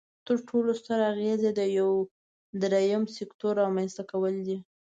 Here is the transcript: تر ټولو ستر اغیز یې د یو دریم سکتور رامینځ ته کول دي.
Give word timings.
تر 0.27 0.37
ټولو 0.47 0.71
ستر 0.81 0.99
اغیز 1.11 1.39
یې 1.47 1.51
د 1.59 1.61
یو 1.79 1.91
دریم 2.61 3.03
سکتور 3.17 3.53
رامینځ 3.63 3.91
ته 3.97 4.03
کول 4.11 4.35
دي. 4.47 4.57